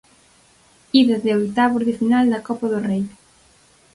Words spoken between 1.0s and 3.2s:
Ida de oitavos de final da Copa do Rei.